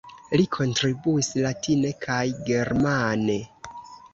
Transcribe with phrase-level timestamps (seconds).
[0.39, 2.19] Li kontribuis latine kaj
[2.51, 3.37] germane.